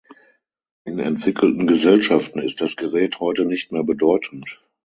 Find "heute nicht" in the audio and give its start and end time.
3.19-3.71